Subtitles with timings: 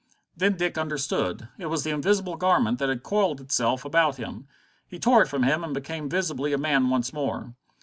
[0.35, 1.49] Then Dick understood.
[1.59, 4.47] It was the invisible garment that had coiled itself about him.
[4.87, 7.53] He tore it from him and became visibly a man once more.